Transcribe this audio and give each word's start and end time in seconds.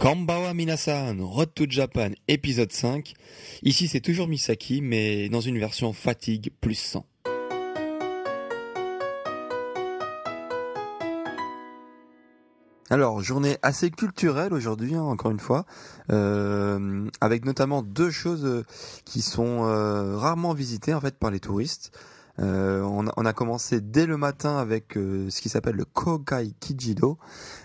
Kambawa 0.00 0.54
Minasan, 0.54 1.20
Road 1.20 1.52
to 1.54 1.66
Japan, 1.68 2.12
épisode 2.26 2.72
5. 2.72 3.12
Ici 3.62 3.86
c'est 3.86 4.00
toujours 4.00 4.28
Misaki, 4.28 4.80
mais 4.80 5.28
dans 5.28 5.42
une 5.42 5.58
version 5.58 5.92
fatigue 5.92 6.52
plus 6.62 6.76
100. 6.76 7.04
Alors, 12.88 13.20
journée 13.20 13.58
assez 13.60 13.90
culturelle 13.90 14.54
aujourd'hui, 14.54 14.94
hein, 14.94 15.02
encore 15.02 15.32
une 15.32 15.38
fois, 15.38 15.66
euh, 16.10 17.06
avec 17.20 17.44
notamment 17.44 17.82
deux 17.82 18.10
choses 18.10 18.46
euh, 18.46 18.64
qui 19.04 19.20
sont 19.20 19.66
euh, 19.66 20.16
rarement 20.16 20.54
visitées 20.54 20.94
en 20.94 21.00
fait 21.02 21.18
par 21.18 21.30
les 21.30 21.40
touristes. 21.40 21.92
Euh, 22.38 22.82
on, 22.82 23.06
a, 23.06 23.12
on, 23.16 23.24
a 23.26 23.32
commencé 23.32 23.80
dès 23.80 24.06
le 24.06 24.16
matin 24.16 24.56
avec 24.56 24.96
euh, 24.96 25.28
ce 25.30 25.40
qui 25.40 25.48
s'appelle 25.48 25.76
le 25.76 25.84
Kogai 25.84 26.54
Kijido. 26.60 27.18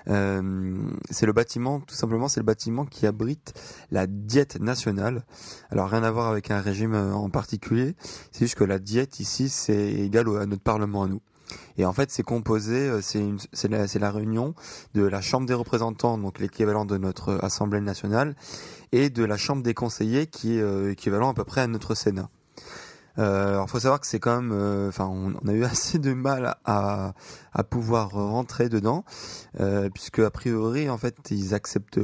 Euh, 0.07 0.75
c'est 1.09 1.25
le 1.25 1.33
bâtiment, 1.33 1.79
tout 1.79 1.95
simplement, 1.95 2.27
c'est 2.27 2.39
le 2.39 2.45
bâtiment 2.45 2.85
qui 2.85 3.05
abrite 3.05 3.53
la 3.91 4.07
diète 4.07 4.59
nationale. 4.59 5.23
Alors 5.69 5.89
rien 5.89 6.03
à 6.03 6.11
voir 6.11 6.29
avec 6.29 6.51
un 6.51 6.61
régime 6.61 6.95
en 6.95 7.29
particulier, 7.29 7.95
c'est 8.31 8.45
juste 8.45 8.55
que 8.55 8.63
la 8.63 8.79
diète 8.79 9.19
ici, 9.19 9.49
c'est 9.49 9.93
égal 9.93 10.27
à 10.37 10.45
notre 10.45 10.63
parlement 10.63 11.03
à 11.03 11.07
nous. 11.07 11.21
Et 11.77 11.85
en 11.85 11.93
fait, 11.93 12.09
c'est 12.09 12.23
composé, 12.23 12.89
c'est 13.01 13.67
la, 13.69 13.85
la 13.85 14.11
réunion 14.11 14.55
de 14.95 15.03
la 15.03 15.21
Chambre 15.21 15.45
des 15.45 15.53
représentants, 15.53 16.17
donc 16.17 16.39
l'équivalent 16.39 16.85
de 16.85 16.97
notre 16.97 17.37
Assemblée 17.43 17.81
nationale, 17.81 18.35
et 18.91 19.11
de 19.11 19.23
la 19.23 19.37
Chambre 19.37 19.61
des 19.61 19.75
conseillers, 19.75 20.25
qui 20.25 20.57
est 20.57 20.91
équivalent 20.91 21.29
à 21.29 21.33
peu 21.35 21.43
près 21.43 21.61
à 21.61 21.67
notre 21.67 21.93
Sénat. 21.93 22.29
Euh, 23.17 23.53
alors, 23.53 23.69
faut 23.69 23.79
savoir 23.79 23.99
que 23.99 24.07
c'est 24.07 24.19
quand 24.19 24.41
même, 24.41 24.51
euh, 24.51 24.89
enfin, 24.89 25.05
on, 25.07 25.33
on, 25.41 25.47
a 25.47 25.53
eu 25.53 25.63
assez 25.65 25.99
de 25.99 26.13
mal 26.13 26.55
à, 26.65 27.13
à 27.53 27.63
pouvoir 27.63 28.11
rentrer 28.11 28.69
dedans, 28.69 29.05
euh, 29.59 29.89
puisque 29.89 30.19
a 30.19 30.29
priori, 30.29 30.89
en 30.89 30.97
fait, 30.97 31.15
ils 31.31 31.53
acceptent 31.53 31.99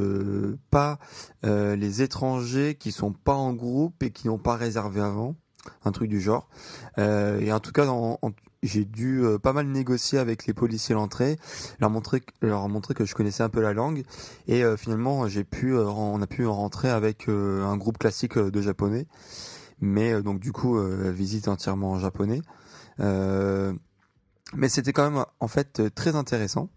pas 0.70 1.00
euh, 1.46 1.76
les 1.76 2.02
étrangers 2.02 2.76
qui 2.76 2.92
sont 2.92 3.12
pas 3.12 3.36
en 3.36 3.54
groupe 3.54 4.02
et 4.04 4.12
qui 4.12 4.28
n'ont 4.28 4.38
pas 4.38 4.56
réservé 4.56 5.02
avant, 5.02 5.36
un 5.84 5.92
truc 5.92 6.10
du 6.10 6.22
genre. 6.22 6.48
Euh, 6.98 7.40
et 7.40 7.52
en 7.52 7.60
tout 7.60 7.72
cas, 7.72 7.86
j'ai 8.64 8.86
dû 8.86 9.24
euh, 9.24 9.38
pas 9.38 9.54
mal 9.54 9.68
négocier 9.68 10.20
avec 10.20 10.46
les 10.46 10.54
policiers 10.54 10.96
l'entrée, 10.96 11.38
leur 11.80 11.90
montrer, 11.90 12.22
leur 12.42 12.70
montrer 12.70 12.94
que 12.94 13.06
je 13.06 13.14
connaissais 13.14 13.44
un 13.44 13.50
peu 13.50 13.62
la 13.62 13.74
langue, 13.74 14.04
et 14.48 14.64
finalement, 14.78 15.28
j'ai 15.28 15.44
pu, 15.44 15.76
on 15.76 16.22
a 16.22 16.28
pu 16.28 16.46
rentrer 16.46 16.90
avec 16.90 17.28
un 17.28 17.76
groupe 17.76 17.98
classique 17.98 18.38
de 18.38 18.62
japonais 18.62 19.08
mais 19.82 20.14
euh, 20.14 20.22
donc 20.22 20.40
du 20.40 20.52
coup 20.52 20.78
euh, 20.78 21.12
visite 21.12 21.48
entièrement 21.48 21.92
en 21.92 22.00
japonais. 22.00 22.42
Euh, 23.00 23.74
mais 24.54 24.70
c'était 24.70 24.94
quand 24.94 25.10
même 25.10 25.26
en 25.40 25.48
fait 25.48 25.94
très 25.96 26.16
intéressant. 26.16 26.70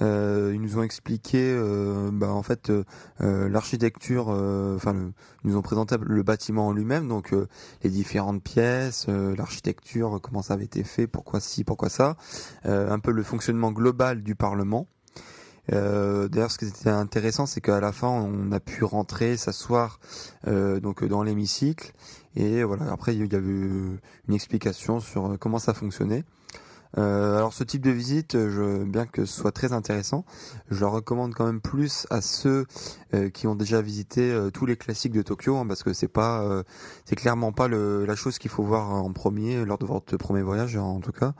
Euh, 0.00 0.52
ils 0.54 0.60
nous 0.60 0.78
ont 0.78 0.82
expliqué, 0.82 1.38
euh, 1.54 2.10
bah, 2.12 2.32
en 2.32 2.42
fait, 2.42 2.70
euh, 2.70 3.48
l'architecture. 3.48 4.28
Enfin, 4.28 5.12
ils 5.44 5.50
nous 5.50 5.56
ont 5.56 5.62
présenté 5.62 5.96
le 6.00 6.22
bâtiment 6.22 6.68
en 6.68 6.72
lui-même, 6.72 7.08
donc 7.08 7.34
les 7.82 7.90
différentes 7.90 8.42
pièces, 8.42 9.06
l'architecture, 9.08 10.20
comment 10.22 10.42
ça 10.42 10.54
avait 10.54 10.64
été 10.64 10.84
fait, 10.84 11.06
pourquoi 11.06 11.40
ci, 11.40 11.64
pourquoi 11.64 11.88
ça, 11.88 12.16
un 12.64 12.98
peu 12.98 13.12
le 13.12 13.22
fonctionnement 13.22 13.72
global 13.72 14.22
du 14.22 14.34
Parlement. 14.34 14.86
Euh, 15.72 16.28
D'ailleurs, 16.28 16.50
ce 16.50 16.58
qui 16.58 16.64
était 16.64 16.90
intéressant, 16.90 17.46
c'est 17.46 17.60
qu'à 17.60 17.80
la 17.80 17.92
fin, 17.92 18.08
on 18.08 18.50
a 18.52 18.60
pu 18.60 18.84
rentrer, 18.84 19.36
s'asseoir 19.36 20.00
euh, 20.48 20.80
donc 20.80 21.04
dans 21.04 21.22
l'hémicycle, 21.22 21.92
et 22.34 22.64
voilà. 22.64 22.90
Après, 22.90 23.14
il 23.14 23.20
y 23.20 23.36
avait 23.36 23.46
une 23.46 24.00
explication 24.34 25.00
sur 25.00 25.36
comment 25.38 25.58
ça 25.58 25.74
fonctionnait. 25.74 26.24
Euh, 26.98 27.36
alors 27.36 27.54
ce 27.54 27.64
type 27.64 27.82
de 27.82 27.90
visite, 27.90 28.32
je, 28.32 28.84
bien 28.84 29.06
que 29.06 29.24
ce 29.24 29.40
soit 29.40 29.52
très 29.52 29.72
intéressant, 29.72 30.24
je 30.70 30.80
le 30.80 30.86
recommande 30.86 31.34
quand 31.34 31.46
même 31.46 31.60
plus 31.60 32.06
à 32.10 32.20
ceux 32.20 32.66
euh, 33.14 33.30
qui 33.30 33.46
ont 33.46 33.54
déjà 33.54 33.80
visité 33.80 34.30
euh, 34.30 34.50
tous 34.50 34.66
les 34.66 34.76
classiques 34.76 35.12
de 35.12 35.22
Tokyo, 35.22 35.56
hein, 35.56 35.66
parce 35.66 35.82
que 35.82 35.92
c'est 35.92 36.08
pas, 36.08 36.42
euh, 36.42 36.62
c'est 37.04 37.16
clairement 37.16 37.52
pas 37.52 37.68
le, 37.68 38.04
la 38.04 38.14
chose 38.14 38.38
qu'il 38.38 38.50
faut 38.50 38.62
voir 38.62 38.90
en 38.90 39.12
premier 39.12 39.64
lors 39.64 39.78
de 39.78 39.86
votre 39.86 40.16
premier 40.16 40.42
voyage, 40.42 40.76
en 40.76 41.00
tout 41.00 41.12
cas. 41.12 41.34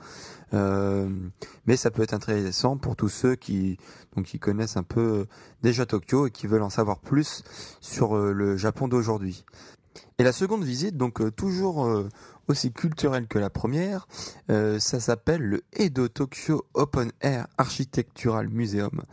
mais 1.65 1.77
ça 1.77 1.89
peut 1.91 2.03
être 2.03 2.13
intéressant 2.13 2.77
pour 2.77 2.95
tous 2.95 3.09
ceux 3.09 3.35
qui, 3.35 3.77
donc, 4.15 4.25
qui 4.25 4.39
connaissent 4.39 4.77
un 4.77 4.83
peu 4.83 5.25
déjà 5.61 5.85
Tokyo 5.85 6.27
et 6.27 6.31
qui 6.31 6.47
veulent 6.47 6.61
en 6.61 6.69
savoir 6.69 6.99
plus 6.99 7.43
sur 7.81 8.15
le 8.15 8.57
Japon 8.57 8.87
d'aujourd'hui. 8.87 9.45
Et 10.19 10.23
la 10.23 10.31
seconde 10.31 10.63
visite, 10.63 10.95
donc 10.95 11.35
toujours 11.35 11.87
aussi 12.47 12.71
culturelle 12.71 13.27
que 13.27 13.39
la 13.39 13.49
première. 13.49 14.07
Euh, 14.49 14.79
ça 14.79 14.99
s'appelle 14.99 15.41
le 15.41 15.63
Edo 15.73 16.07
Tokyo 16.07 16.65
Open 16.73 17.11
Air 17.21 17.47
Architectural 17.57 18.49
Museum. 18.49 19.03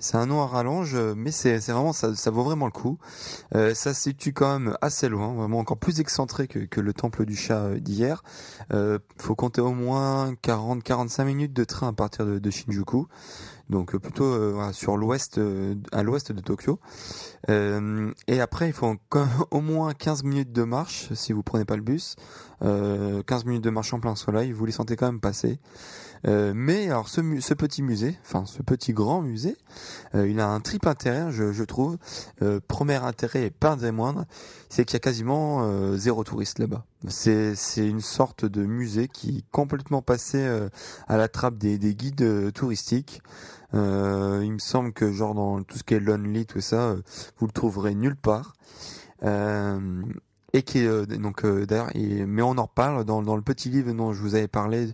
C'est 0.00 0.16
un 0.16 0.26
nom 0.26 0.40
à 0.40 0.46
rallonge, 0.46 0.96
mais 1.14 1.30
c'est 1.30 1.58
vraiment 1.58 1.92
ça, 1.92 2.14
ça 2.16 2.30
vaut 2.30 2.42
vraiment 2.42 2.64
le 2.64 2.72
coup. 2.72 2.98
Euh, 3.54 3.74
ça 3.74 3.92
se 3.92 4.00
situe 4.00 4.32
quand 4.32 4.58
même 4.58 4.76
assez 4.80 5.10
loin, 5.10 5.34
vraiment 5.34 5.58
encore 5.58 5.76
plus 5.76 6.00
excentré 6.00 6.48
que, 6.48 6.60
que 6.60 6.80
le 6.80 6.94
temple 6.94 7.26
du 7.26 7.36
chat 7.36 7.64
euh, 7.64 7.78
d'hier. 7.78 8.24
Euh, 8.72 8.98
faut 9.18 9.34
compter 9.34 9.60
au 9.60 9.72
moins 9.72 10.32
40-45 10.42 11.24
minutes 11.24 11.52
de 11.52 11.64
train 11.64 11.88
à 11.88 11.92
partir 11.92 12.24
de, 12.24 12.38
de 12.38 12.50
Shinjuku 12.50 13.06
donc 13.70 13.94
euh, 13.94 13.98
plutôt 13.98 14.24
euh, 14.24 14.72
sur 14.72 14.96
l'ouest, 14.96 15.38
euh, 15.38 15.76
à 15.92 16.02
l'ouest 16.02 16.32
de 16.32 16.40
Tokyo. 16.40 16.80
et 17.48 18.40
après, 18.40 18.66
il 18.66 18.72
faut 18.72 18.96
au 19.50 19.60
moins 19.60 19.94
15 19.94 20.24
minutes 20.24 20.52
de 20.52 20.64
marche 20.64 21.12
si 21.14 21.32
vous 21.32 21.42
prenez 21.42 21.64
pas 21.64 21.76
le 21.76 21.82
bus. 21.82 22.16
15 22.60 23.46
minutes 23.46 23.64
de 23.64 23.70
marche 23.70 23.94
en 23.94 24.00
plein 24.00 24.14
soleil, 24.14 24.52
vous 24.52 24.66
les 24.66 24.72
sentez 24.72 24.96
quand 24.96 25.06
même 25.06 25.20
passer. 25.20 25.58
Euh, 26.26 26.52
mais 26.54 26.86
alors 26.90 27.08
ce, 27.08 27.20
ce, 27.40 27.54
petit 27.54 27.82
musée, 27.82 28.18
enfin 28.22 28.44
ce 28.46 28.62
petit 28.62 28.92
grand 28.92 29.22
musée, 29.22 29.56
euh, 30.14 30.28
il 30.28 30.38
a 30.40 30.48
un 30.48 30.60
triple 30.60 30.88
intérêt, 30.88 31.32
je, 31.32 31.52
je 31.52 31.64
trouve. 31.64 31.96
Euh, 32.42 32.60
premier 32.66 32.96
intérêt 32.96 33.44
et 33.44 33.50
pas 33.50 33.76
des 33.76 33.90
moindres, 33.90 34.24
c'est 34.68 34.84
qu'il 34.84 34.94
y 34.94 34.96
a 34.96 35.00
quasiment 35.00 35.62
euh, 35.62 35.96
zéro 35.96 36.24
touriste 36.24 36.58
là-bas. 36.58 36.84
C'est 37.08 37.54
c'est 37.54 37.88
une 37.88 38.00
sorte 38.00 38.44
de 38.44 38.64
musée 38.64 39.08
qui 39.08 39.38
est 39.38 39.44
complètement 39.50 40.02
passé 40.02 40.46
à 41.08 41.16
la 41.16 41.28
trappe 41.28 41.56
des, 41.56 41.78
des 41.78 41.94
guides 41.94 42.52
touristiques. 42.52 43.22
il 43.72 43.78
me 43.78 44.58
semble 44.58 44.92
que 44.92 45.10
genre 45.10 45.34
dans 45.34 45.62
tout 45.62 45.78
ce 45.78 45.84
qui 45.84 45.94
est 45.94 46.00
lonely, 46.00 46.44
tout 46.44 46.60
ça, 46.60 46.96
vous 47.38 47.46
le 47.46 47.52
trouverez 47.52 47.94
nulle 47.94 48.16
part. 48.16 48.54
Euh, 49.22 50.02
et 50.52 50.62
qui 50.62 50.84
euh, 50.86 51.06
donc 51.06 51.44
euh, 51.44 51.66
d'ailleurs 51.66 51.90
mais 51.94 52.42
on 52.42 52.58
en 52.58 52.64
reparle 52.64 53.04
dans, 53.04 53.22
dans 53.22 53.36
le 53.36 53.42
petit 53.42 53.68
livre 53.68 53.92
dont 53.92 54.12
je 54.12 54.20
vous 54.20 54.34
avais 54.34 54.48
parlé 54.48 54.88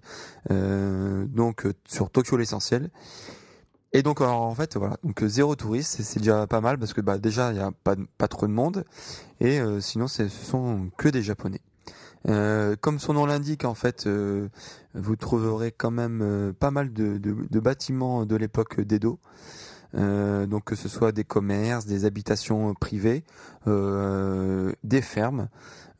euh, 0.50 1.24
donc 1.26 1.66
sur 1.86 2.10
Tokyo 2.10 2.36
l'essentiel. 2.36 2.90
Et 3.92 4.02
donc 4.02 4.20
en 4.20 4.54
fait 4.54 4.76
voilà. 4.76 4.98
Donc 5.04 5.24
zéro 5.24 5.56
touriste 5.56 6.02
c'est 6.02 6.18
déjà 6.18 6.46
pas 6.46 6.60
mal 6.60 6.78
parce 6.78 6.92
que 6.92 7.00
bah 7.00 7.18
déjà 7.18 7.52
il 7.52 7.56
y 7.56 7.60
a 7.60 7.70
pas 7.70 7.96
pas 8.18 8.28
trop 8.28 8.46
de 8.46 8.52
monde. 8.52 8.84
Et 9.40 9.58
sinon 9.80 10.06
ce 10.06 10.28
sont 10.28 10.90
que 10.98 11.08
des 11.08 11.22
japonais. 11.22 11.60
Comme 12.26 12.98
son 12.98 13.14
nom 13.14 13.24
l'indique, 13.24 13.64
en 13.64 13.74
fait, 13.74 14.06
vous 14.94 15.16
trouverez 15.16 15.72
quand 15.72 15.92
même 15.92 16.52
pas 16.58 16.70
mal 16.70 16.92
de, 16.92 17.16
de, 17.16 17.36
de 17.48 17.60
bâtiments 17.60 18.26
de 18.26 18.36
l'époque 18.36 18.80
d'Edo. 18.80 19.18
Euh, 19.96 20.46
donc 20.46 20.64
que 20.64 20.76
ce 20.76 20.88
soit 20.88 21.12
des 21.12 21.24
commerces, 21.24 21.86
des 21.86 22.04
habitations 22.04 22.74
privées, 22.74 23.24
euh, 23.66 24.72
des 24.84 25.02
fermes. 25.02 25.48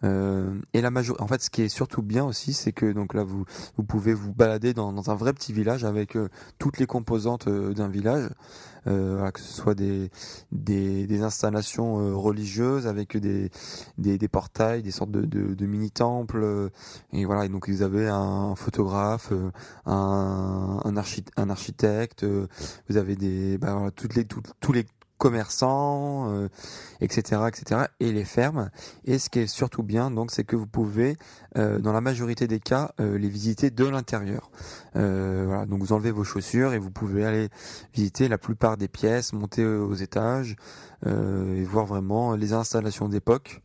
Euh, 0.05 0.55
et 0.73 0.81
la 0.81 0.91
majorité, 0.91 1.23
en 1.23 1.27
fait, 1.27 1.43
ce 1.43 1.51
qui 1.51 1.63
est 1.63 1.69
surtout 1.69 2.03
bien 2.03 2.25
aussi, 2.25 2.53
c'est 2.53 2.73
que 2.73 2.93
donc 2.93 3.15
là, 3.15 3.25
vous 3.25 3.45
vous 3.77 3.85
pouvez 3.85 4.15
vous 4.15 4.33
balader 4.33 4.75
dans, 4.75 4.93
dans 4.93 5.11
un 5.11 5.15
vrai 5.15 5.33
petit 5.33 5.53
village 5.53 5.85
avec 5.85 6.17
euh, 6.17 6.29
toutes 6.59 6.79
les 6.79 6.87
composantes 6.87 7.49
euh, 7.49 7.73
d'un 7.73 7.89
village, 7.89 8.29
voilà, 8.89 9.33
que 9.33 9.41
ce 9.41 9.53
soit 9.53 9.75
des 9.75 10.11
des, 10.53 11.09
des 11.09 11.23
installations 11.23 12.17
religieuses 12.17 12.87
avec 12.87 13.17
des, 13.17 13.51
des, 13.99 14.17
des 14.17 14.29
portails, 14.29 14.83
des 14.83 14.93
sortes 14.93 15.11
de, 15.11 15.23
de, 15.23 15.55
de 15.55 15.67
mini 15.67 15.91
temples, 15.91 16.71
et 17.13 17.25
voilà. 17.25 17.47
Et 17.47 17.49
donc 17.49 17.69
vous 17.69 17.83
avez 17.83 18.07
un 18.07 18.55
photographe, 18.55 19.33
un 19.87 20.81
un, 20.85 20.97
archi 20.97 21.25
un 21.37 21.51
architecte, 21.51 22.25
vous 22.89 22.97
avez 22.97 23.17
des 23.17 23.59
bah, 23.59 23.91
toutes 23.97 24.15
les 24.15 24.25
tous 24.25 24.73
les 24.73 24.87
commerçants, 25.19 26.49
etc., 27.01 27.43
etc., 27.49 27.83
et 28.01 28.13
les 28.13 28.25
fermes. 28.25 28.71
Et 29.05 29.19
ce 29.19 29.31
qui 29.31 29.41
est 29.41 29.47
surtout 29.47 29.83
bien, 29.83 30.11
donc, 30.11 30.31
c'est 30.31 30.45
que 30.45 30.57
vous 30.57 30.67
pouvez, 30.67 31.17
dans 31.55 31.93
la 31.93 32.01
majorité 32.01 32.47
des 32.47 32.61
cas, 32.61 32.93
les 32.99 33.29
visiter 33.29 33.71
de 33.71 33.85
l'intérieur. 33.85 34.51
voilà, 34.95 35.67
donc 35.67 35.81
vous 35.81 35.93
enlevez 35.93 36.11
vos 36.11 36.25
chaussures 36.25 36.75
et 36.75 36.79
vous 36.79 36.91
pouvez 36.91 37.25
aller 37.25 37.49
visiter 37.95 38.29
la 38.29 38.39
plupart 38.39 38.77
des 38.77 38.89
pièces, 38.89 39.33
monter 39.33 39.65
aux 39.65 39.95
étages 39.95 40.57
et 41.05 41.65
voir 41.65 41.87
vraiment 41.87 42.35
les 42.35 42.53
installations 42.53 43.09
d'époque. 43.09 43.62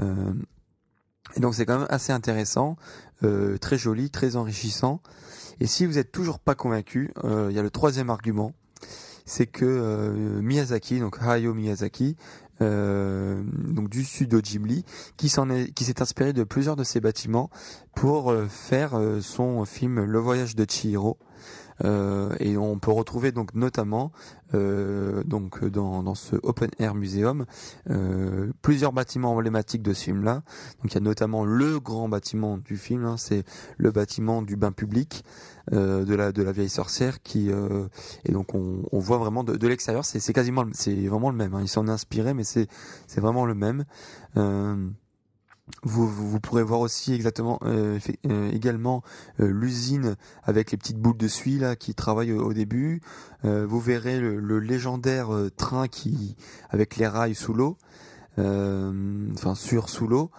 et 0.00 1.40
donc 1.40 1.54
c'est 1.54 1.66
quand 1.66 1.78
même 1.78 1.88
assez 1.90 2.12
intéressant, 2.12 2.76
très 3.60 3.78
joli, 3.78 4.10
très 4.10 4.36
enrichissant. 4.36 5.00
Et 5.60 5.66
si 5.66 5.86
vous 5.86 5.98
êtes 5.98 6.12
toujours 6.12 6.38
pas 6.38 6.54
convaincu, 6.54 7.12
il 7.24 7.52
y 7.52 7.58
a 7.58 7.62
le 7.62 7.70
troisième 7.70 8.10
argument 8.10 8.52
c'est 9.26 9.46
que 9.46 9.64
euh, 9.66 10.40
Miyazaki, 10.40 11.00
donc 11.00 11.18
Hayao 11.20 11.52
Miyazaki, 11.52 12.16
euh, 12.62 13.42
donc 13.44 13.90
du 13.90 14.02
studio 14.04 14.40
Ghibli, 14.40 14.84
qui 15.18 15.28
s'en 15.28 15.50
est, 15.50 15.72
qui 15.72 15.84
s'est 15.84 16.00
inspiré 16.00 16.32
de 16.32 16.44
plusieurs 16.44 16.76
de 16.76 16.84
ses 16.84 17.00
bâtiments 17.00 17.50
pour 17.94 18.30
euh, 18.30 18.46
faire 18.46 18.98
son 19.20 19.64
film 19.66 20.02
Le 20.04 20.18
Voyage 20.18 20.56
de 20.56 20.64
Chihiro. 20.66 21.18
Euh, 21.84 22.34
et 22.40 22.56
on 22.56 22.78
peut 22.78 22.90
retrouver 22.90 23.32
donc 23.32 23.54
notamment 23.54 24.12
euh, 24.54 25.22
donc 25.24 25.64
dans, 25.64 26.02
dans 26.02 26.14
ce 26.14 26.36
Open 26.42 26.70
Air 26.78 26.94
Museum 26.94 27.44
euh, 27.90 28.50
plusieurs 28.62 28.92
bâtiments 28.92 29.32
emblématiques 29.32 29.82
de 29.82 29.92
ce 29.92 30.04
film-là. 30.04 30.42
Donc 30.82 30.92
il 30.92 30.94
y 30.94 30.98
a 30.98 31.00
notamment 31.00 31.44
le 31.44 31.78
grand 31.80 32.08
bâtiment 32.08 32.58
du 32.58 32.76
film, 32.76 33.04
hein, 33.04 33.16
c'est 33.18 33.44
le 33.76 33.90
bâtiment 33.90 34.42
du 34.42 34.56
bain 34.56 34.72
public 34.72 35.24
de 35.72 36.14
la 36.14 36.30
de 36.30 36.42
la 36.44 36.52
vieille 36.52 36.68
sorcière 36.68 37.20
qui 37.22 37.50
et 38.24 38.32
donc 38.32 38.54
on, 38.54 38.84
on 38.92 39.00
voit 39.00 39.18
vraiment 39.18 39.42
de, 39.42 39.56
de 39.56 39.66
l'extérieur 39.66 40.04
c'est 40.04 40.32
quasiment 40.32 40.64
c'est 40.72 40.94
vraiment 41.08 41.30
le 41.30 41.36
même. 41.36 41.54
Hein. 41.54 41.62
Ils 41.62 41.68
s'en 41.68 41.88
inspiré 41.88 42.34
mais 42.34 42.44
c'est 42.44 42.68
c'est 43.08 43.20
vraiment 43.20 43.44
le 43.46 43.54
même. 43.54 43.84
Vous, 45.82 46.06
vous, 46.06 46.38
pourrez 46.38 46.62
voir 46.62 46.78
aussi 46.78 47.12
exactement 47.12 47.58
euh, 47.64 47.98
euh, 48.26 48.50
également 48.52 49.02
euh, 49.40 49.48
l'usine 49.48 50.14
avec 50.44 50.70
les 50.70 50.78
petites 50.78 50.98
boules 50.98 51.16
de 51.16 51.26
suie 51.26 51.58
là 51.58 51.74
qui 51.74 51.92
travaillent 51.94 52.32
au, 52.32 52.52
début. 52.52 53.00
vous 53.42 53.80
verrez 53.80 54.20
le, 54.20 54.60
légendaire 54.60 55.28
train 55.56 55.88
qui 55.88 56.36
avec 56.70 56.96
les 56.96 57.06
rails 57.06 57.34
sous 57.34 57.52
l'eau, 57.52 57.76
enfin 58.38 59.54
sur 59.54 59.88
sous 59.88 60.06
l'eau. 60.06 60.30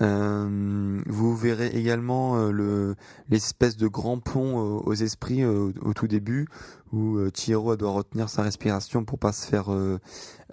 vous 0.00 1.36
verrez 1.36 1.68
également 1.68 2.48
le 2.48 2.96
l'espèce 3.30 3.76
de 3.76 3.86
grand 3.86 4.18
pont 4.18 4.80
aux 4.84 4.94
esprits 4.94 5.44
au, 5.44 5.94
tout 5.94 6.08
début 6.08 6.48
où 6.92 7.18
Chihiro 7.34 7.76
doit 7.76 7.92
retenir 7.92 8.28
sa 8.28 8.42
respiration 8.42 9.04
pour 9.04 9.18
pas 9.18 9.32
se 9.32 9.46
faire 9.46 9.70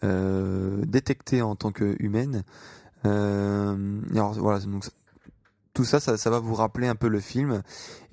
détecter 0.02 1.42
en 1.42 1.56
tant 1.56 1.72
que 1.72 1.96
humaine. 2.00 2.44
Euh, 3.06 4.01
alors 4.12 4.34
voilà, 4.34 4.60
donc 4.60 4.86
tout 5.74 5.86
ça, 5.86 6.00
ça, 6.00 6.18
ça, 6.18 6.30
va 6.30 6.40
vous 6.40 6.56
rappeler 6.56 6.88
un 6.88 6.96
peu 6.96 7.07
le 7.07 7.19
film. 7.19 7.62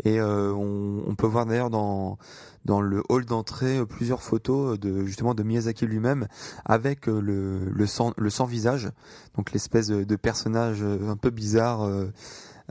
Et 0.04 0.20
euh, 0.20 0.52
on, 0.52 1.02
on, 1.06 1.14
peut 1.14 1.26
voir 1.26 1.46
d'ailleurs 1.46 1.70
dans 1.70 2.18
dans 2.64 2.80
le 2.80 3.02
hall 3.08 3.24
d'entrée 3.24 3.78
euh, 3.78 3.86
plusieurs 3.86 4.22
photos 4.22 4.78
de 4.78 5.04
justement 5.04 5.34
de 5.34 5.42
Miyazaki 5.42 5.86
lui-même 5.86 6.28
avec 6.64 7.08
euh, 7.08 7.20
le 7.20 7.70
le 7.70 7.86
sans 7.86 8.12
le 8.16 8.30
sans 8.30 8.44
visage, 8.44 8.90
donc 9.36 9.52
l'espèce 9.52 9.88
de, 9.88 10.16
personnage 10.16 10.82
un 10.82 11.16
peu 11.16 11.30
bizarre 11.30 11.88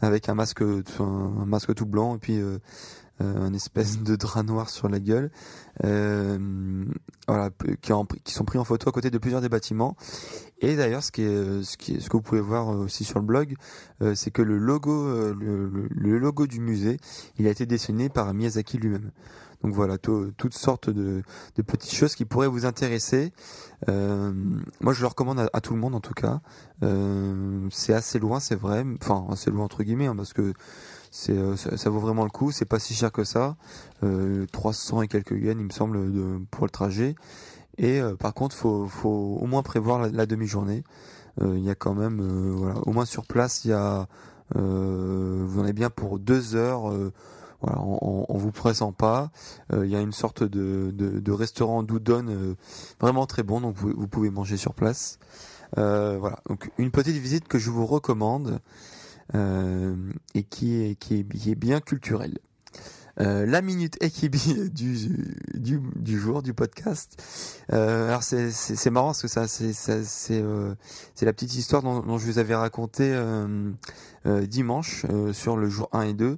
avec 0.01 0.29
un 0.29 0.35
masque 0.35 0.61
un 0.61 1.45
masque 1.45 1.73
tout 1.73 1.85
blanc 1.85 2.15
et 2.15 2.19
puis 2.19 2.39
euh, 2.39 2.59
un 3.19 3.53
espèce 3.53 3.99
de 3.99 4.15
drap 4.15 4.43
noir 4.43 4.69
sur 4.69 4.89
la 4.89 4.99
gueule, 4.99 5.31
euh, 5.83 6.85
voilà, 7.27 7.49
qui, 7.81 7.91
qui, 8.23 8.33
sont 8.33 8.45
pris 8.45 8.59
en 8.59 8.63
photo 8.63 8.89
à 8.89 8.91
côté 8.91 9.09
de 9.09 9.17
plusieurs 9.17 9.41
des 9.41 9.49
bâtiments. 9.49 9.95
Et 10.59 10.75
d'ailleurs, 10.75 11.03
ce 11.03 11.11
qui 11.11 11.21
est, 11.21 11.63
ce 11.63 11.77
qui 11.77 11.95
est, 11.95 11.99
ce 11.99 12.09
que 12.09 12.17
vous 12.17 12.23
pouvez 12.23 12.41
voir 12.41 12.67
aussi 12.67 13.03
sur 13.03 13.19
le 13.19 13.25
blog, 13.25 13.55
euh, 14.01 14.15
c'est 14.15 14.31
que 14.31 14.41
le 14.41 14.57
logo, 14.57 15.33
le, 15.33 16.17
logo 16.17 16.47
du 16.47 16.59
musée, 16.59 16.97
il 17.37 17.47
a 17.47 17.49
été 17.49 17.65
dessiné 17.65 18.09
par 18.09 18.33
Miyazaki 18.33 18.77
lui-même. 18.77 19.11
Donc 19.63 19.73
voilà, 19.73 19.97
toutes 19.97 20.53
sortes 20.53 20.91
de, 20.91 21.23
de, 21.55 21.61
petites 21.63 21.93
choses 21.93 22.13
qui 22.13 22.25
pourraient 22.25 22.47
vous 22.47 22.67
intéresser. 22.67 23.33
Euh, 23.89 24.31
moi, 24.79 24.93
je 24.93 25.01
le 25.01 25.07
recommande 25.07 25.49
à, 25.51 25.61
tout 25.61 25.73
le 25.73 25.79
monde 25.79 25.95
en 25.95 25.99
tout 25.99 26.13
cas. 26.13 26.41
Euh, 26.83 27.67
c'est 27.71 27.93
assez 27.93 28.19
loin, 28.19 28.39
c'est 28.39 28.55
vrai. 28.55 28.85
Enfin, 29.01 29.25
assez 29.31 29.49
loin 29.49 29.65
entre 29.65 29.83
guillemets, 29.83 30.05
hein, 30.05 30.15
parce 30.15 30.33
que 30.33 30.53
c'est 31.17 31.31
euh, 31.31 31.55
ça, 31.55 31.89
vaut 31.89 31.99
vraiment 31.99 32.25
le 32.25 32.29
coup. 32.29 32.51
C'est 32.51 32.65
pas 32.65 32.77
si 32.77 32.93
cher 32.93 33.09
que 33.09 33.23
ça, 33.23 33.55
euh, 34.03 34.45
300 34.51 35.03
et 35.03 35.07
quelques 35.07 35.31
yens, 35.31 35.55
il 35.57 35.65
me 35.65 35.69
semble, 35.69 36.11
de, 36.11 36.41
pour 36.51 36.65
le 36.65 36.69
trajet. 36.69 37.15
Et 37.77 38.01
euh, 38.01 38.15
par 38.15 38.33
contre, 38.33 38.53
faut, 38.53 38.85
faut 38.87 39.39
au 39.41 39.45
moins 39.47 39.63
prévoir 39.63 40.09
la, 40.11 40.25
demi-journée. 40.25 40.83
Euh, 41.41 41.57
il 41.57 41.63
y 41.63 41.69
a 41.69 41.75
quand 41.75 41.93
même, 41.93 42.21
voilà, 42.51 42.79
au 42.85 42.91
moins 42.91 43.05
sur 43.05 43.25
place, 43.25 43.63
il 43.63 43.69
y 43.69 43.73
a, 43.73 44.07
vous 44.53 45.59
en 45.59 45.63
avez 45.63 45.73
bien 45.73 45.89
pour 45.89 46.19
deux 46.19 46.55
heures. 46.55 46.91
voilà, 47.61 47.79
en, 47.79 48.25
en, 48.27 48.37
vous 48.37 48.51
pressant 48.51 48.91
pas. 48.91 49.31
Il 49.71 49.87
y 49.87 49.95
a 49.95 50.01
une 50.01 50.11
sorte 50.11 50.43
de, 50.43 50.91
de, 50.93 51.19
de 51.19 51.31
restaurant 51.31 51.81
d'Udon 51.81 52.55
vraiment 52.99 53.25
très 53.25 53.43
bon, 53.43 53.61
donc 53.61 53.75
vous, 53.77 53.93
vous, 53.95 54.07
pouvez 54.07 54.29
manger 54.29 54.57
sur 54.57 54.73
place. 54.73 55.17
voilà, 55.77 56.39
donc 56.49 56.69
une 56.77 56.91
petite 56.91 57.15
visite 57.15 57.47
que 57.47 57.57
je 57.57 57.71
vous 57.71 57.85
recommande. 57.85 58.59
Euh, 59.33 59.95
et 60.35 60.43
qui 60.43 60.75
est, 60.75 60.95
qui 60.95 61.15
est, 61.15 61.55
bien 61.55 61.79
culturel. 61.79 62.37
Euh, 63.19 63.45
la 63.45 63.61
minute 63.61 63.97
Ekibi 64.03 64.69
du, 64.73 64.97
du, 65.55 65.81
du 65.95 66.19
jour 66.19 66.43
du 66.43 66.53
podcast. 66.53 67.23
Euh, 67.73 68.09
alors 68.09 68.21
c'est 68.21 68.51
c'est 68.51 68.89
marrant 68.91 69.07
parce 69.07 69.23
que 69.23 69.27
ça 69.27 69.47
c'est 69.47 69.73
c'est 69.73 70.03
c'est 70.03 71.25
la 71.25 71.33
petite 71.33 71.55
histoire 71.55 71.81
dont, 71.81 72.17
je 72.17 72.25
vous 72.25 72.37
avais 72.37 72.55
raconté 72.55 73.15
dimanche 74.25 75.05
sur 75.33 75.57
le 75.57 75.69
jour 75.69 75.89
1 75.91 76.01
et 76.01 76.13
2 76.13 76.37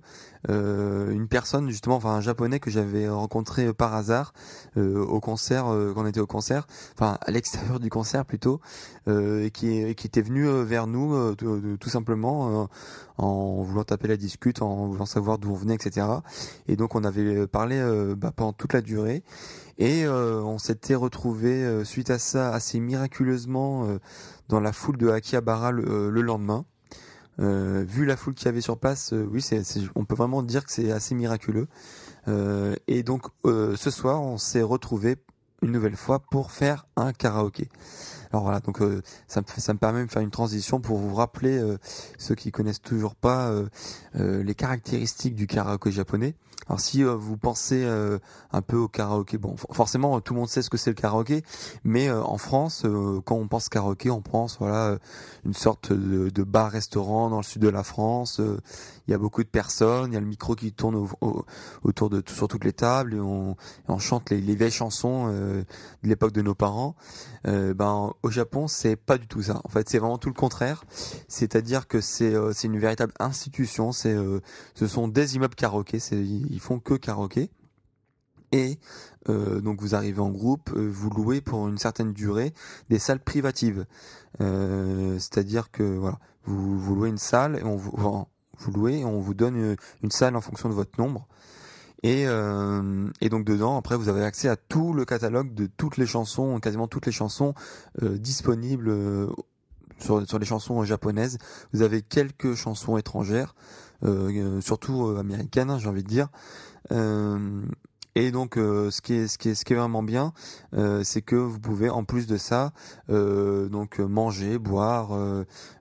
euh, 0.49 1.11
une 1.11 1.27
personne 1.27 1.69
justement, 1.69 1.95
enfin 1.95 2.11
un 2.11 2.21
japonais 2.21 2.59
que 2.59 2.69
j'avais 2.69 3.09
rencontré 3.09 3.73
par 3.73 3.93
hasard 3.93 4.33
euh, 4.77 5.03
au 5.03 5.19
concert, 5.19 5.67
euh, 5.67 5.91
quand 5.93 6.03
on 6.03 6.07
était 6.07 6.19
au 6.19 6.27
concert, 6.27 6.67
enfin 6.93 7.17
à 7.21 7.31
l'extérieur 7.31 7.79
du 7.79 7.89
concert 7.89 8.25
plutôt, 8.25 8.61
et 9.07 9.51
qui, 9.51 9.95
qui 9.95 10.07
était 10.07 10.21
venu 10.21 10.45
vers 10.63 10.85
nous 10.85 11.35
tout 11.35 11.89
simplement 11.89 12.67
en 13.17 13.63
voulant 13.63 13.85
taper 13.85 14.09
la 14.09 14.17
discute, 14.17 14.61
en 14.61 14.87
voulant 14.87 15.05
savoir 15.05 15.37
d'où 15.37 15.51
on 15.51 15.55
venait, 15.55 15.75
etc. 15.75 16.07
Et 16.67 16.75
donc 16.75 16.93
on 16.93 17.05
avait 17.05 17.47
parlé 17.47 17.81
bah, 18.17 18.33
pendant 18.35 18.51
toute 18.51 18.73
la 18.73 18.81
durée. 18.81 19.23
Et 19.77 20.05
on 20.09 20.57
s'était 20.57 20.95
retrouvé 20.95 21.85
suite 21.85 22.09
à 22.09 22.19
ça 22.19 22.53
assez 22.53 22.81
miraculeusement 22.81 23.87
dans 24.49 24.59
la 24.59 24.73
foule 24.73 24.97
de 24.97 25.09
Akihabara 25.09 25.71
le 25.71 26.21
lendemain. 26.21 26.65
Euh, 27.39 27.83
vu 27.87 28.05
la 28.05 28.17
foule 28.17 28.33
qu'il 28.33 28.45
y 28.45 28.49
avait 28.49 28.61
sur 28.61 28.77
place, 28.77 29.13
euh, 29.13 29.27
oui, 29.31 29.41
c'est, 29.41 29.61
on 29.95 30.05
peut 30.05 30.15
vraiment 30.15 30.41
dire 30.41 30.65
que 30.65 30.71
c'est 30.71 30.91
assez 30.91 31.13
miraculeux. 31.15 31.67
Euh, 32.27 32.75
et 32.87 33.03
donc 33.03 33.27
ce 33.45 33.89
soir, 33.89 34.21
on 34.21 34.37
s'est 34.37 34.61
retrouvé 34.61 35.17
une 35.61 35.71
nouvelle 35.71 35.95
fois 35.95 36.19
pour 36.19 36.51
faire 36.51 36.85
un 36.95 37.13
karaoké. 37.13 37.69
Alors 38.31 38.43
voilà, 38.43 38.59
donc 38.59 38.79
ça, 39.27 39.41
me, 39.41 39.45
ça 39.47 39.73
me 39.73 39.79
permet 39.79 40.05
de 40.05 40.11
faire 40.11 40.21
une 40.21 40.31
transition 40.31 40.79
pour 40.79 40.97
vous 40.97 41.15
rappeler 41.15 41.61
ceux 42.17 42.35
qui 42.35 42.51
connaissent 42.51 42.81
toujours 42.81 43.15
pas 43.15 43.51
les 44.13 44.55
caractéristiques 44.55 45.35
du 45.35 45.47
karaoké 45.47 45.91
japonais. 45.91 46.35
Alors 46.69 46.79
si 46.79 47.03
euh, 47.03 47.15
vous 47.15 47.37
pensez 47.37 47.83
euh, 47.85 48.19
un 48.51 48.61
peu 48.61 48.75
au 48.75 48.87
karaoké, 48.87 49.37
bon 49.37 49.55
forcément 49.55 50.19
tout 50.19 50.33
le 50.33 50.39
monde 50.39 50.49
sait 50.49 50.61
ce 50.61 50.69
que 50.69 50.77
c'est 50.77 50.89
le 50.89 50.95
karaoké, 50.95 51.43
mais 51.83 52.09
euh, 52.09 52.21
en 52.23 52.37
France 52.37 52.85
quand 53.25 53.35
on 53.35 53.47
pense 53.47 53.69
karaoké, 53.69 54.09
on 54.09 54.21
pense 54.21 54.57
voilà 54.59 54.97
une 55.45 55.53
sorte 55.53 55.93
de, 55.93 56.29
de 56.29 56.43
bar-restaurant 56.43 57.29
dans 57.29 57.37
le 57.37 57.43
sud 57.43 57.61
de 57.61 57.69
la 57.69 57.83
France. 57.83 58.41
Il 59.07 59.11
y 59.11 59.13
a 59.13 59.17
beaucoup 59.17 59.43
de 59.43 59.47
personnes, 59.47 60.11
il 60.11 60.15
y 60.15 60.17
a 60.17 60.19
le 60.19 60.25
micro 60.25 60.55
qui 60.55 60.73
tourne 60.73 61.07
autour 61.83 62.09
de 62.09 62.21
sur 62.27 62.47
toutes 62.49 62.65
les 62.65 62.73
tables 62.73 63.13
et 63.13 63.19
on, 63.19 63.55
on 63.87 63.97
chante 63.99 64.29
les, 64.29 64.41
les, 64.41 64.55
vieilles 64.55 64.71
chansons 64.71 65.27
de 65.27 65.65
l'époque 66.03 66.33
de 66.33 66.41
nos 66.41 66.55
parents. 66.55 66.95
ben 67.45 68.13
au 68.23 68.31
Japon 68.31 68.67
c'est 68.67 68.95
pas 68.95 69.17
du 69.17 69.27
tout 69.27 69.43
ça. 69.43 69.61
En 69.63 69.69
fait 69.69 69.87
c'est 69.89 69.99
vraiment 69.99 70.17
tout 70.17 70.29
le 70.29 70.35
contraire. 70.35 70.83
C'est-à-dire 71.27 71.87
que 71.87 72.01
c'est 72.01 72.33
c'est 72.53 72.67
une 72.67 72.79
véritable 72.79 73.13
institution. 73.19 73.91
C'est 73.91 74.15
ce 74.75 74.87
sont 74.87 75.07
des 75.07 75.35
immeubles 75.35 75.55
karaoké. 75.55 75.99
Ils 76.11 76.59
font 76.59 76.79
que 76.79 76.95
karaoké. 76.95 77.49
Et 78.51 78.79
euh, 79.29 79.59
donc 79.59 79.81
vous 79.81 79.95
arrivez 79.95 80.21
en 80.21 80.29
groupe, 80.29 80.71
euh, 80.73 80.89
vous 80.89 81.09
louez 81.09 81.41
pour 81.41 81.67
une 81.67 81.77
certaine 81.77 82.13
durée 82.13 82.53
des 82.89 82.99
salles 82.99 83.19
privatives. 83.19 83.85
Euh, 84.39 85.19
c'est-à-dire 85.19 85.69
que 85.71 85.83
voilà, 85.83 86.19
vous, 86.45 86.95
louez 86.95 87.09
une 87.09 87.17
salle 87.17 87.57
et 87.57 87.63
on 87.63 87.75
vous 87.75 89.33
donne 89.33 89.75
une, 90.01 90.11
salle 90.11 90.35
en 90.35 90.41
fonction 90.41 90.69
de 90.69 90.73
votre 90.73 90.99
nombre. 90.99 91.27
Et, 92.03 92.25
et 93.21 93.29
donc 93.29 93.43
dedans, 93.43 93.77
après, 93.77 93.97
vous 93.97 94.07
avez 94.07 94.23
accès 94.23 94.47
à 94.47 94.55
tout 94.55 94.93
le 94.93 95.03
catalogue 95.03 95.53
de 95.53 95.65
toutes 95.65 95.97
les 95.97 96.05
chansons, 96.05 96.59
quasiment 96.59 96.87
toutes 96.87 97.05
les 97.07 97.11
chansons 97.11 97.53
disponibles 98.01 98.93
sur, 99.99 100.27
sur 100.27 100.39
les 100.39 100.45
chansons 100.45 100.83
japonaises. 100.83 101.39
Vous 101.73 101.81
avez 101.81 102.03
quelques 102.03 102.53
chansons 102.53 102.97
étrangères. 102.97 103.55
Euh, 104.03 104.61
surtout 104.61 105.07
euh, 105.07 105.19
américaine, 105.19 105.69
hein, 105.69 105.79
j'ai 105.79 105.87
envie 105.89 106.03
de 106.03 106.07
dire. 106.07 106.29
Euh, 108.17 108.27
Et 108.27 108.31
donc, 108.31 108.57
euh, 108.57 108.89
ce 108.91 109.01
qui 109.01 109.13
est 109.13 109.27
ce 109.27 109.37
qui 109.37 109.49
est 109.49 109.55
ce 109.55 109.63
qui 109.63 109.73
est 109.73 109.75
vraiment 109.75 110.03
bien, 110.03 110.33
euh, 110.73 111.03
c'est 111.03 111.21
que 111.21 111.35
vous 111.35 111.59
pouvez 111.59 111.89
en 111.89 112.03
plus 112.03 112.27
de 112.27 112.37
ça, 112.37 112.73
euh, 113.09 113.69
donc 113.69 113.99
manger, 113.99 114.57
boire. 114.57 115.09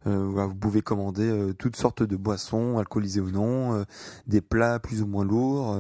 vous 0.04 0.54
pouvez 0.54 0.82
commander 0.82 1.52
toutes 1.58 1.76
sortes 1.76 2.02
de 2.02 2.16
boissons, 2.16 2.78
alcoolisées 2.78 3.20
ou 3.20 3.30
non, 3.30 3.84
des 4.26 4.40
plats 4.40 4.78
plus 4.78 5.02
ou 5.02 5.06
moins 5.06 5.24
lourds, 5.24 5.76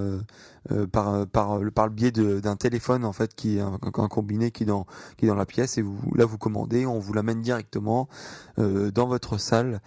par 0.92 1.26
par 1.28 1.58
le 1.58 1.70
par 1.70 1.86
le 1.86 1.92
biais 1.92 2.10
d'un 2.10 2.56
téléphone 2.56 3.04
en 3.04 3.12
fait 3.12 3.34
qui 3.34 3.58
est 3.58 3.60
un, 3.60 3.78
un, 3.82 4.08
combiné 4.08 4.50
qui 4.50 4.64
est 4.64 4.66
dans 4.66 4.86
qui 5.16 5.26
est 5.26 5.28
dans 5.28 5.36
la 5.36 5.46
pièce 5.46 5.78
et 5.78 5.82
vous 5.82 5.96
là 6.14 6.24
vous 6.24 6.38
commandez, 6.38 6.86
on 6.86 6.98
vous 6.98 7.12
l'amène 7.12 7.40
directement 7.40 8.08
dans 8.56 9.06
votre 9.06 9.38
salle. 9.38 9.80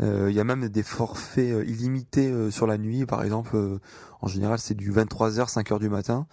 Il 0.00 0.32
y 0.32 0.40
a 0.40 0.44
même 0.44 0.68
des 0.68 0.82
forfaits 0.82 1.68
illimités 1.68 2.50
sur 2.50 2.66
la 2.66 2.78
nuit, 2.78 3.04
par 3.04 3.22
exemple 3.22 3.80
en 4.22 4.28
général, 4.28 4.58
c'est 4.58 4.74
du 4.74 4.92
23h, 4.92 5.50
5h 5.50 5.78
du 5.78 5.88
matin 5.88 6.26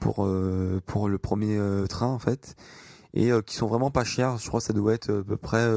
pour 0.00 0.24
euh, 0.24 0.80
pour 0.86 1.08
le 1.08 1.18
premier 1.18 1.56
euh, 1.58 1.86
train 1.86 2.06
en 2.06 2.18
fait, 2.18 2.56
et 3.14 3.32
euh, 3.32 3.42
qui 3.42 3.56
sont 3.56 3.66
vraiment 3.66 3.90
pas 3.90 4.04
chers. 4.04 4.38
Je 4.38 4.46
crois 4.46 4.60
que 4.60 4.66
ça 4.66 4.72
doit 4.72 4.94
être 4.94 5.12
à 5.12 5.22
peu 5.24 5.36
près, 5.36 5.68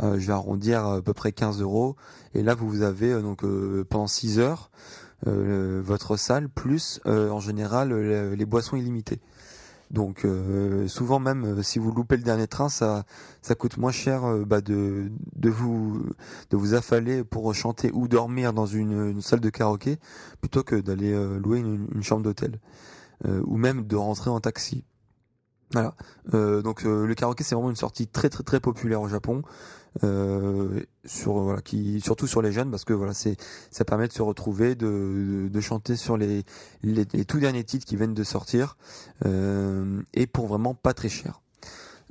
je 0.00 0.26
vais 0.26 0.32
arrondir 0.32 0.86
à 0.86 1.02
peu 1.02 1.12
près 1.12 1.32
15 1.32 1.60
euros. 1.60 1.96
Et 2.34 2.42
là, 2.42 2.54
vous 2.54 2.82
avez 2.82 3.20
donc 3.20 3.44
pendant 3.88 4.06
6 4.06 4.38
heures 4.38 4.70
votre 5.24 6.16
salle 6.16 6.48
plus 6.48 7.00
en 7.04 7.40
général 7.40 7.94
les 7.94 8.46
boissons 8.46 8.76
illimitées. 8.76 9.20
Donc 9.90 10.24
euh, 10.24 10.88
souvent 10.88 11.20
même 11.20 11.44
euh, 11.44 11.62
si 11.62 11.78
vous 11.78 11.92
loupez 11.92 12.16
le 12.16 12.22
dernier 12.22 12.48
train, 12.48 12.68
ça 12.68 13.04
ça 13.40 13.54
coûte 13.54 13.76
moins 13.76 13.92
cher 13.92 14.24
euh, 14.24 14.44
bah, 14.44 14.60
de 14.60 15.12
de 15.36 15.48
vous 15.48 16.04
de 16.50 16.56
vous 16.56 16.74
affaler 16.74 17.22
pour 17.22 17.54
chanter 17.54 17.90
ou 17.92 18.08
dormir 18.08 18.52
dans 18.52 18.66
une, 18.66 19.20
salle 19.22 19.40
de 19.40 19.50
karaoké 19.50 19.98
plutôt 20.40 20.64
que 20.64 20.76
d'aller 20.76 21.14
louer 21.38 21.60
une, 21.60 22.02
chambre 22.02 22.22
d'hôtel 22.22 22.58
ou 23.24 23.56
même 23.56 23.86
de 23.86 23.96
rentrer 23.96 24.30
en 24.30 24.40
taxi. 24.40 24.84
Voilà. 25.72 25.94
donc 26.32 26.82
le 26.84 27.12
karaoké 27.14 27.42
c'est 27.42 27.54
vraiment 27.54 27.70
une 27.70 27.76
sortie 27.76 28.06
très 28.06 28.28
très 28.28 28.44
très 28.44 28.60
populaire 28.60 29.00
au 29.00 29.08
Japon 29.08 29.42
euh, 30.04 30.80
sur 31.04 31.34
voilà 31.34 31.62
qui 31.62 32.00
surtout 32.00 32.26
sur 32.26 32.42
les 32.42 32.52
jeunes 32.52 32.70
parce 32.70 32.84
que 32.84 32.92
voilà 32.92 33.14
c'est 33.14 33.36
ça 33.70 33.84
permet 33.84 34.08
de 34.08 34.12
se 34.12 34.22
retrouver 34.22 34.74
de, 34.74 35.48
de, 35.50 35.60
chanter 35.60 35.96
sur 35.96 36.16
les, 36.16 36.44
les, 36.82 37.06
tout 37.24 37.38
derniers 37.38 37.64
titres 37.64 37.86
qui 37.86 37.96
viennent 37.96 38.14
de 38.14 38.24
sortir 38.24 38.76
euh, 39.24 40.02
et 40.14 40.26
pour 40.26 40.46
vraiment 40.46 40.74
pas 40.74 40.94
très 40.94 41.08
cher. 41.08 41.40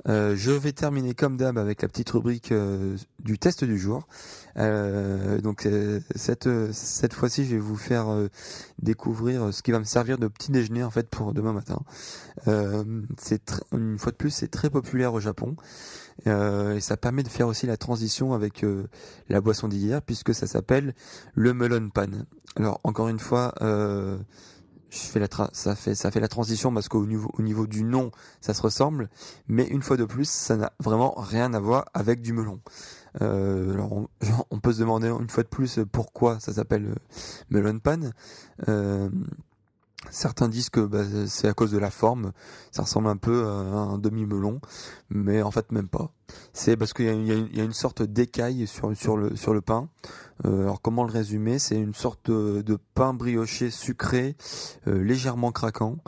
Euh, 0.08 0.36
je 0.36 0.52
vais 0.52 0.72
terminer 0.72 1.14
comme 1.14 1.36
d'hab 1.36 1.58
avec 1.58 1.82
la 1.82 1.88
petite 1.88 2.10
rubrique 2.10 2.52
euh, 2.52 2.96
du 3.18 3.38
test 3.38 3.64
du 3.64 3.78
jour. 3.78 4.06
Euh, 4.56 5.40
donc 5.40 5.66
euh, 5.66 6.00
cette 6.14 6.48
cette 6.72 7.12
fois-ci, 7.12 7.44
je 7.44 7.52
vais 7.52 7.60
vous 7.60 7.76
faire 7.76 8.06
découvrir 8.80 9.52
ce 9.52 9.62
qui 9.62 9.72
va 9.72 9.78
me 9.78 9.84
servir 9.84 10.18
de 10.18 10.28
petit 10.28 10.52
déjeuner 10.52 10.84
en 10.84 10.90
fait 10.90 11.08
pour 11.08 11.34
demain 11.34 11.52
matin. 11.52 11.80
c'est 13.18 13.62
une 13.72 13.98
fois 13.98 14.12
de 14.12 14.16
plus, 14.16 14.30
c'est 14.30 14.48
très 14.48 14.70
populaire 14.70 15.14
au 15.14 15.20
Japon. 15.20 15.56
Et 16.24 16.80
ça 16.80 16.96
permet 16.96 17.22
de 17.22 17.28
faire 17.28 17.48
aussi 17.48 17.66
la 17.66 17.76
transition 17.76 18.32
avec 18.32 18.64
la 19.28 19.40
boisson 19.40 19.68
d'hier 19.68 20.02
puisque 20.02 20.34
ça 20.34 20.46
s'appelle 20.46 20.94
le 21.34 21.52
melon 21.52 21.90
pan. 21.90 22.06
Alors 22.56 22.80
encore 22.84 23.08
une 23.08 23.18
fois, 23.18 23.54
euh, 23.60 24.16
ça 24.96 25.76
fait 25.76 26.20
la 26.20 26.28
transition 26.28 26.72
parce 26.72 26.88
qu'au 26.88 27.06
niveau 27.06 27.30
au 27.38 27.42
niveau 27.42 27.66
du 27.66 27.84
nom 27.84 28.10
ça 28.40 28.54
se 28.54 28.62
ressemble, 28.62 29.08
mais 29.48 29.66
une 29.66 29.82
fois 29.82 29.96
de 29.96 30.04
plus 30.04 30.28
ça 30.28 30.56
n'a 30.56 30.72
vraiment 30.78 31.14
rien 31.16 31.54
à 31.54 31.60
voir 31.60 31.86
avec 31.94 32.22
du 32.22 32.32
melon. 32.32 32.60
Euh, 33.22 33.72
alors 33.72 34.08
on, 34.50 34.58
peut 34.60 34.72
se 34.72 34.80
demander 34.80 35.08
une 35.08 35.30
fois 35.30 35.42
de 35.42 35.48
plus 35.48 35.80
pourquoi 35.90 36.38
ça 36.40 36.52
s'appelle 36.52 36.94
melon 37.50 37.78
pan. 37.78 38.00
Euh, 38.68 39.08
Certains 40.16 40.48
disent 40.48 40.70
que 40.70 40.80
bah, 40.80 41.02
c'est 41.26 41.46
à 41.46 41.52
cause 41.52 41.70
de 41.70 41.76
la 41.76 41.90
forme, 41.90 42.32
ça 42.72 42.80
ressemble 42.80 43.08
un 43.08 43.18
peu 43.18 43.44
à 43.44 43.50
un 43.50 43.98
demi-melon, 43.98 44.62
mais 45.10 45.42
en 45.42 45.50
fait 45.50 45.70
même 45.72 45.88
pas. 45.88 46.10
C'est 46.54 46.78
parce 46.78 46.94
qu'il 46.94 47.04
y, 47.04 47.60
a 47.60 47.62
une 47.62 47.74
sorte 47.74 48.00
d'écaille 48.00 48.66
sur, 48.66 48.88
le, 48.88 49.60
pain. 49.60 49.90
Euh, 50.46 50.62
alors 50.62 50.80
comment 50.80 51.04
le 51.04 51.12
résumer? 51.12 51.58
C'est 51.58 51.76
une 51.76 51.92
sorte 51.92 52.30
de, 52.30 52.78
pain 52.94 53.12
brioché 53.12 53.70
sucré, 53.70 54.36
euh, 54.86 55.02
légèrement 55.02 55.52
craquant, 55.52 55.98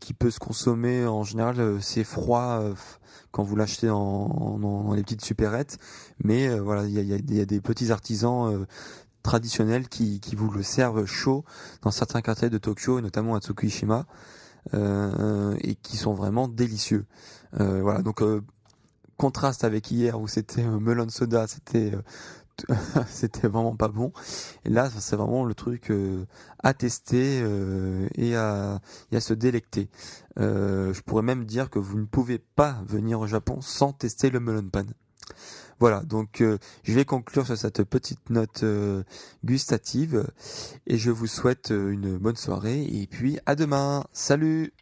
qui 0.00 0.12
peut 0.12 0.32
se 0.32 0.40
consommer 0.40 1.06
en 1.06 1.22
général, 1.22 1.60
euh, 1.60 1.78
c'est 1.80 2.02
froid 2.02 2.60
quand 3.30 3.44
vous 3.44 3.54
l'achetez 3.54 3.86
dans, 3.86 4.58
dans, 4.58 4.92
les 4.92 5.04
petites 5.04 5.24
supérettes, 5.24 5.78
mais 6.24 6.58
voilà, 6.58 6.84
il 6.84 6.94
y 7.00 7.40
a, 7.40 7.44
des 7.44 7.60
petits 7.60 7.92
artisans 7.92 8.66
traditionnels 9.22 9.88
qui, 9.88 10.20
qui 10.20 10.36
vous 10.36 10.50
le 10.50 10.62
servent 10.62 11.06
chaud 11.06 11.44
dans 11.82 11.90
certains 11.90 12.22
quartiers 12.22 12.50
de 12.50 12.58
Tokyo, 12.58 12.98
et 12.98 13.02
notamment 13.02 13.34
à 13.34 13.40
Tsukushima, 13.40 14.06
euh, 14.74 15.56
et 15.60 15.74
qui 15.74 15.96
sont 15.96 16.14
vraiment 16.14 16.46
délicieux. 16.46 17.04
Euh, 17.60 17.82
voilà, 17.82 18.00
donc 18.02 18.22
euh, 18.22 18.42
contraste 19.16 19.64
avec 19.64 19.90
hier 19.90 20.20
où 20.20 20.28
c'était 20.28 20.62
melon 20.62 21.08
soda, 21.08 21.46
c'était 21.48 21.92
c'était 23.08 23.48
vraiment 23.48 23.74
pas 23.74 23.88
bon. 23.88 24.12
Et 24.64 24.70
là, 24.70 24.88
c'est 24.98 25.16
vraiment 25.16 25.44
le 25.44 25.54
truc 25.54 25.92
à 26.62 26.74
tester 26.74 27.42
et, 28.14 28.36
à, 28.36 28.80
et 29.10 29.16
à 29.16 29.20
se 29.20 29.34
délecter. 29.34 29.88
je 30.36 31.00
pourrais 31.00 31.22
même 31.22 31.44
dire 31.44 31.70
que 31.70 31.78
vous 31.78 31.98
ne 31.98 32.04
pouvez 32.04 32.38
pas 32.38 32.82
venir 32.86 33.18
au 33.20 33.26
Japon 33.26 33.60
sans 33.62 33.92
tester 33.92 34.30
le 34.30 34.38
melon 34.38 34.68
pan. 34.68 34.84
Voilà, 35.80 36.00
donc 36.00 36.40
euh, 36.40 36.58
je 36.84 36.92
vais 36.92 37.04
conclure 37.04 37.46
sur 37.46 37.56
cette 37.56 37.82
petite 37.84 38.30
note 38.30 38.62
euh, 38.62 39.02
gustative 39.44 40.26
et 40.86 40.96
je 40.96 41.10
vous 41.10 41.26
souhaite 41.26 41.70
euh, 41.72 41.90
une 41.90 42.18
bonne 42.18 42.36
soirée 42.36 42.82
et 42.82 43.06
puis 43.06 43.38
à 43.46 43.54
demain. 43.54 44.04
Salut 44.12 44.72